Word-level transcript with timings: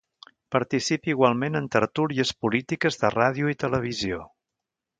Participa 0.53 1.11
igualment 1.13 1.59
en 1.59 1.67
tertúlies 1.75 2.33
polítiques 2.45 2.99
de 3.05 3.15
ràdio 3.17 3.55
i 3.55 3.59
televisió. 3.67 4.21